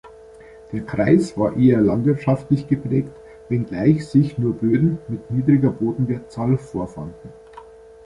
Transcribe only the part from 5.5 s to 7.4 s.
Bodenwertzahl vorfanden.